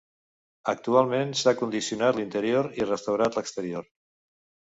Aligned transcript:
Actualment 0.71 1.33
s'ha 1.41 1.53
condicionat 1.59 2.17
l'interior 2.21 2.71
i 2.81 2.87
restaurat 2.87 3.37
l'exterior. 3.39 3.87